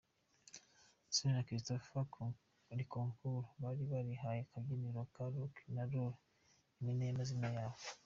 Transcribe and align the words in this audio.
Sonia 1.15 1.33
na 1.35 1.45
Christophe 1.47 1.87
Rocancourt 2.71 3.47
bari 3.61 3.81
barihaye 3.91 4.39
akabyiniriro 4.43 5.01
ka 5.15 5.23
Roc 5.33 5.53
& 5.75 5.91
Rol 5.91 6.13
impine 6.79 7.03
y’amazina 7.09 7.47
yabo. 7.57 7.79